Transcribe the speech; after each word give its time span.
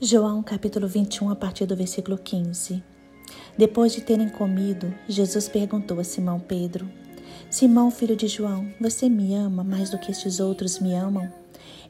João 0.00 0.42
capítulo 0.42 0.88
21, 0.88 1.30
a 1.30 1.36
partir 1.36 1.66
do 1.66 1.76
versículo 1.76 2.18
15. 2.18 2.82
Depois 3.56 3.92
de 3.92 4.00
terem 4.00 4.28
comido, 4.28 4.92
Jesus 5.08 5.48
perguntou 5.48 6.00
a 6.00 6.04
Simão 6.04 6.40
Pedro: 6.40 6.90
Simão, 7.48 7.92
filho 7.92 8.16
de 8.16 8.26
João, 8.26 8.68
você 8.80 9.08
me 9.08 9.36
ama 9.36 9.62
mais 9.62 9.90
do 9.90 9.98
que 9.98 10.10
estes 10.10 10.40
outros 10.40 10.80
me 10.80 10.94
amam? 10.94 11.32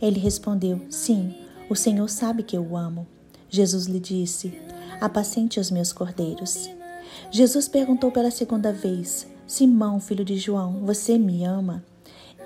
Ele 0.03 0.21
respondeu: 0.21 0.83
Sim, 0.91 1.35
o 1.71 1.75
Senhor 1.75 2.11
sabe 2.11 2.43
que 2.43 2.55
eu 2.55 2.63
o 2.63 2.77
amo. 2.77 3.07
Jesus 3.49 3.87
lhe 3.87 3.99
disse: 3.99 4.53
Apacente 5.01 5.59
os 5.59 5.71
meus 5.71 5.91
cordeiros. 5.91 6.69
Jesus 7.31 7.69
perguntou 7.69 8.13
pela 8.13 8.31
segunda 8.31 8.71
vez: 8.71 9.27
Simão, 9.47 9.99
filho 9.99 10.27
de 10.27 10.37
João, 10.37 10.85
você 10.85 11.17
me 11.17 11.43
ama? 11.43 11.83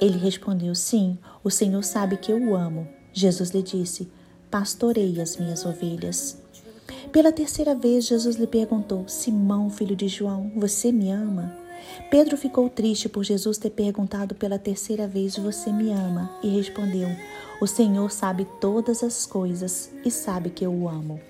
Ele 0.00 0.18
respondeu: 0.18 0.72
Sim, 0.76 1.18
o 1.42 1.50
Senhor 1.50 1.82
sabe 1.82 2.16
que 2.16 2.30
eu 2.30 2.40
o 2.40 2.54
amo. 2.54 2.86
Jesus 3.12 3.50
lhe 3.50 3.62
disse: 3.62 4.08
pastorei 4.50 5.20
as 5.20 5.36
minhas 5.36 5.64
ovelhas. 5.64 6.38
Pela 7.12 7.32
terceira 7.32 7.74
vez, 7.74 8.06
Jesus 8.06 8.36
lhe 8.36 8.46
perguntou: 8.46 9.08
Simão, 9.08 9.70
filho 9.70 9.96
de 9.96 10.08
João, 10.08 10.50
você 10.54 10.92
me 10.92 11.10
ama? 11.10 11.56
Pedro 12.10 12.36
ficou 12.36 12.68
triste 12.68 13.08
por 13.08 13.24
Jesus 13.24 13.58
ter 13.58 13.70
perguntado 13.70 14.34
pela 14.34 14.58
terceira 14.58 15.06
vez: 15.06 15.36
Você 15.36 15.72
me 15.72 15.90
ama? 15.90 16.30
E 16.42 16.48
respondeu: 16.48 17.08
O 17.60 17.66
Senhor 17.66 18.10
sabe 18.10 18.46
todas 18.60 19.02
as 19.02 19.26
coisas 19.26 19.90
e 20.04 20.10
sabe 20.10 20.50
que 20.50 20.64
eu 20.64 20.72
o 20.72 20.88
amo. 20.88 21.20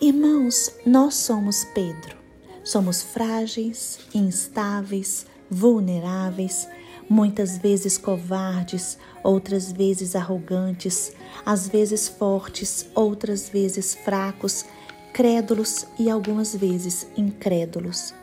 Irmãos, 0.00 0.72
nós 0.86 1.14
somos 1.14 1.64
Pedro. 1.74 2.16
Somos 2.64 3.02
frágeis, 3.02 3.98
instáveis, 4.14 5.26
vulneráveis, 5.50 6.68
muitas 7.10 7.58
vezes 7.58 7.98
covardes, 7.98 8.96
outras 9.24 9.72
vezes 9.72 10.14
arrogantes, 10.14 11.12
às 11.44 11.66
vezes 11.66 12.06
fortes, 12.06 12.86
outras 12.94 13.48
vezes 13.48 13.96
fracos, 13.96 14.64
crédulos 15.12 15.88
e 15.98 16.08
algumas 16.08 16.54
vezes 16.54 17.08
incrédulos. 17.16 18.14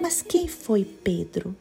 Mas 0.00 0.22
quem 0.22 0.48
foi 0.48 0.82
Pedro? 0.82 1.54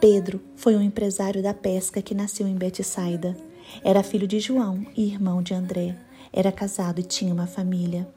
Pedro 0.00 0.40
foi 0.56 0.74
um 0.74 0.82
empresário 0.82 1.40
da 1.40 1.54
pesca 1.54 2.02
que 2.02 2.14
nasceu 2.14 2.48
em 2.48 2.56
Betsaida. 2.56 3.36
Era 3.84 4.02
filho 4.02 4.26
de 4.26 4.40
João 4.40 4.84
e 4.96 5.04
irmão 5.04 5.40
de 5.40 5.54
André. 5.54 5.96
Era 6.32 6.50
casado 6.50 7.00
e 7.00 7.04
tinha 7.04 7.32
uma 7.32 7.46
família. 7.46 8.08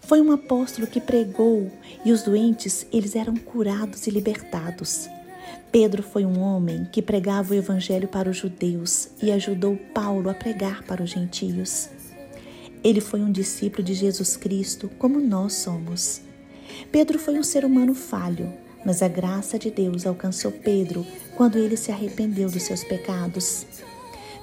Foi 0.00 0.20
um 0.20 0.30
apóstolo 0.30 0.86
que 0.86 1.00
pregou 1.00 1.70
e 2.04 2.12
os 2.12 2.22
doentes, 2.22 2.86
eles 2.92 3.16
eram 3.16 3.36
curados 3.36 4.06
e 4.06 4.10
libertados. 4.10 5.08
Pedro 5.70 6.02
foi 6.02 6.24
um 6.24 6.40
homem 6.40 6.88
que 6.90 7.02
pregava 7.02 7.52
o 7.52 7.56
evangelho 7.56 8.08
para 8.08 8.30
os 8.30 8.36
judeus 8.36 9.08
e 9.22 9.30
ajudou 9.30 9.76
Paulo 9.94 10.30
a 10.30 10.34
pregar 10.34 10.82
para 10.84 11.02
os 11.02 11.10
gentios. 11.10 11.90
Ele 12.82 13.00
foi 13.00 13.20
um 13.20 13.30
discípulo 13.30 13.82
de 13.82 13.92
Jesus 13.92 14.36
Cristo, 14.36 14.90
como 14.98 15.20
nós 15.20 15.54
somos. 15.54 16.22
Pedro 16.90 17.18
foi 17.18 17.38
um 17.38 17.42
ser 17.42 17.64
humano 17.64 17.94
falho, 17.94 18.52
mas 18.84 19.02
a 19.02 19.08
graça 19.08 19.58
de 19.58 19.70
Deus 19.70 20.06
alcançou 20.06 20.52
Pedro 20.52 21.04
quando 21.36 21.58
ele 21.58 21.76
se 21.76 21.90
arrependeu 21.90 22.48
dos 22.48 22.62
seus 22.62 22.84
pecados. 22.84 23.66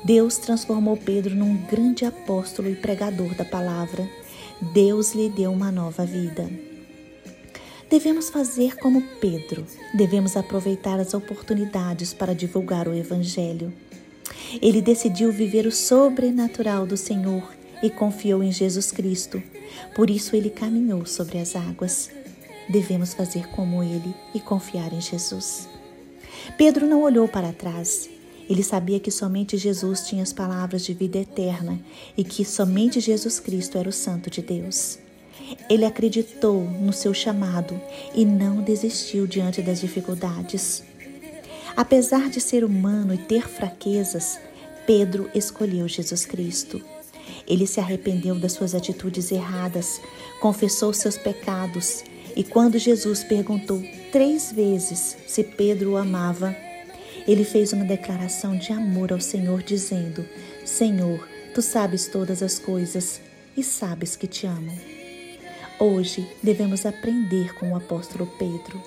Deus 0.03 0.37
transformou 0.37 0.95
Pedro 0.95 1.33
num 1.33 1.57
grande 1.65 2.05
apóstolo 2.05 2.69
e 2.69 2.75
pregador 2.75 3.33
da 3.33 3.43
palavra. 3.43 4.07
Deus 4.61 5.15
lhe 5.15 5.29
deu 5.29 5.51
uma 5.51 5.71
nova 5.71 6.05
vida. 6.05 6.47
Devemos 7.89 8.29
fazer 8.29 8.77
como 8.77 9.01
Pedro, 9.21 9.63
devemos 9.93 10.35
aproveitar 10.35 10.99
as 10.99 11.13
oportunidades 11.13 12.13
para 12.13 12.33
divulgar 12.33 12.87
o 12.87 12.95
Evangelho. 12.95 13.71
Ele 14.59 14.81
decidiu 14.81 15.31
viver 15.31 15.67
o 15.67 15.71
sobrenatural 15.71 16.87
do 16.87 16.97
Senhor 16.97 17.47
e 17.83 17.89
confiou 17.89 18.41
em 18.41 18.51
Jesus 18.51 18.91
Cristo, 18.91 19.41
por 19.95 20.09
isso 20.09 20.35
ele 20.35 20.49
caminhou 20.49 21.05
sobre 21.05 21.37
as 21.37 21.55
águas. 21.55 22.09
Devemos 22.67 23.13
fazer 23.13 23.47
como 23.49 23.83
ele 23.83 24.15
e 24.33 24.39
confiar 24.39 24.91
em 24.91 25.01
Jesus. 25.01 25.69
Pedro 26.57 26.87
não 26.87 27.03
olhou 27.03 27.27
para 27.27 27.53
trás. 27.53 28.09
Ele 28.49 28.63
sabia 28.63 28.99
que 28.99 29.11
somente 29.11 29.57
Jesus 29.57 30.07
tinha 30.07 30.23
as 30.23 30.33
palavras 30.33 30.83
de 30.83 30.93
vida 30.93 31.19
eterna 31.19 31.79
e 32.17 32.23
que 32.23 32.43
somente 32.43 32.99
Jesus 32.99 33.39
Cristo 33.39 33.77
era 33.77 33.89
o 33.89 33.93
Santo 33.93 34.29
de 34.29 34.41
Deus. 34.41 35.04
Ele 35.69 35.85
acreditou 35.85 36.61
no 36.61 36.93
seu 36.93 37.13
chamado 37.13 37.79
e 38.13 38.25
não 38.25 38.61
desistiu 38.61 39.27
diante 39.27 39.61
das 39.61 39.79
dificuldades. 39.79 40.83
Apesar 41.75 42.29
de 42.29 42.39
ser 42.39 42.63
humano 42.63 43.13
e 43.13 43.17
ter 43.17 43.47
fraquezas, 43.47 44.39
Pedro 44.85 45.29
escolheu 45.33 45.87
Jesus 45.87 46.25
Cristo. 46.25 46.81
Ele 47.47 47.67
se 47.67 47.79
arrependeu 47.79 48.35
das 48.35 48.53
suas 48.53 48.73
atitudes 48.73 49.31
erradas, 49.31 49.99
confessou 50.39 50.93
seus 50.93 51.17
pecados 51.17 52.03
e, 52.35 52.43
quando 52.43 52.77
Jesus 52.77 53.23
perguntou 53.23 53.81
três 54.11 54.51
vezes 54.51 55.17
se 55.27 55.43
Pedro 55.43 55.91
o 55.91 55.97
amava, 55.97 56.55
ele 57.27 57.43
fez 57.43 57.73
uma 57.73 57.85
declaração 57.85 58.57
de 58.57 58.71
amor 58.71 59.11
ao 59.11 59.19
Senhor, 59.19 59.63
dizendo: 59.63 60.25
Senhor, 60.63 61.27
tu 61.53 61.61
sabes 61.61 62.07
todas 62.07 62.43
as 62.43 62.59
coisas 62.59 63.19
e 63.57 63.63
sabes 63.63 64.15
que 64.15 64.27
te 64.27 64.45
amo. 64.45 64.71
Hoje 65.77 66.25
devemos 66.41 66.85
aprender 66.85 67.53
com 67.55 67.71
o 67.71 67.75
apóstolo 67.75 68.25
Pedro. 68.39 68.81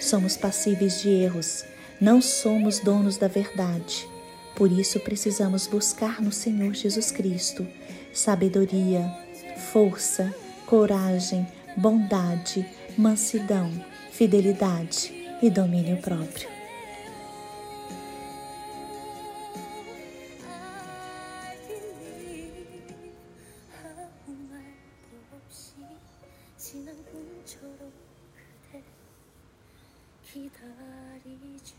Somos 0.00 0.36
passíveis 0.36 1.00
de 1.00 1.08
erros, 1.08 1.64
não 2.00 2.22
somos 2.22 2.78
donos 2.78 3.16
da 3.16 3.26
verdade. 3.26 4.08
Por 4.54 4.70
isso 4.70 5.00
precisamos 5.00 5.66
buscar 5.66 6.20
no 6.20 6.30
Senhor 6.30 6.74
Jesus 6.74 7.10
Cristo 7.10 7.66
sabedoria, 8.12 9.10
força, 9.72 10.32
coragem, 10.66 11.46
bondade, 11.76 12.64
mansidão, 12.96 13.70
fidelidade 14.12 15.12
e 15.42 15.50
domínio 15.50 15.96
próprio. 15.98 16.57
기다리죠 30.32 31.76